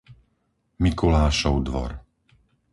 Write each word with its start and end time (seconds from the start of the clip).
Mikulášov 0.83 1.55
dvor 1.67 1.91